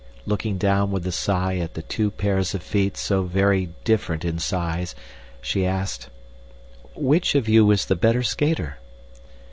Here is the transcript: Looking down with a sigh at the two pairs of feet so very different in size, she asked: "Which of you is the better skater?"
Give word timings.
Looking 0.25 0.57
down 0.57 0.89
with 0.89 1.05
a 1.05 1.11
sigh 1.11 1.57
at 1.59 1.75
the 1.75 1.83
two 1.83 2.09
pairs 2.09 2.55
of 2.55 2.63
feet 2.63 2.97
so 2.97 3.21
very 3.21 3.67
different 3.83 4.25
in 4.25 4.39
size, 4.39 4.95
she 5.41 5.63
asked: 5.63 6.09
"Which 6.95 7.35
of 7.35 7.47
you 7.47 7.69
is 7.69 7.85
the 7.85 7.95
better 7.95 8.23
skater?" 8.23 8.79